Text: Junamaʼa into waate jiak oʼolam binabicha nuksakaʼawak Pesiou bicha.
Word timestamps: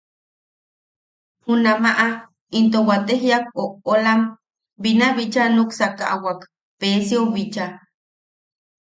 Junamaʼa 1.43 2.07
into 2.57 2.79
waate 2.87 3.13
jiak 3.23 3.45
oʼolam 3.63 4.21
binabicha 4.81 5.43
nuksakaʼawak 5.55 6.39
Pesiou 6.79 7.25
bicha. 7.33 7.65